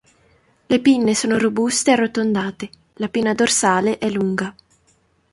Le 0.65 0.79
pinne 0.79 1.13
sono 1.13 1.37
robuste 1.37 1.91
e 1.91 1.93
arrotondate, 1.93 2.69
la 2.95 3.07
pinna 3.07 3.35
dorsale 3.35 3.99
è 3.99 4.09
lunga. 4.09 4.51